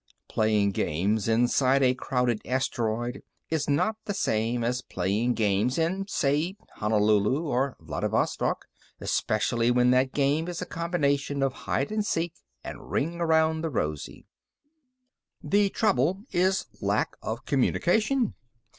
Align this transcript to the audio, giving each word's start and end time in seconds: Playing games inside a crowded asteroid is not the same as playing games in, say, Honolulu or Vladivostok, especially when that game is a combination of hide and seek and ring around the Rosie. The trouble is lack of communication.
Playing 0.27 0.71
games 0.71 1.27
inside 1.27 1.83
a 1.83 1.93
crowded 1.93 2.41
asteroid 2.43 3.21
is 3.51 3.69
not 3.69 3.97
the 4.05 4.15
same 4.15 4.63
as 4.63 4.81
playing 4.81 5.35
games 5.35 5.77
in, 5.77 6.07
say, 6.07 6.55
Honolulu 6.77 7.43
or 7.45 7.77
Vladivostok, 7.79 8.65
especially 8.99 9.69
when 9.69 9.91
that 9.91 10.11
game 10.11 10.47
is 10.47 10.59
a 10.59 10.65
combination 10.65 11.43
of 11.43 11.53
hide 11.53 11.91
and 11.91 12.03
seek 12.03 12.33
and 12.63 12.89
ring 12.89 13.21
around 13.21 13.61
the 13.61 13.69
Rosie. 13.69 14.25
The 15.43 15.69
trouble 15.69 16.23
is 16.31 16.65
lack 16.81 17.15
of 17.21 17.45
communication. 17.45 18.33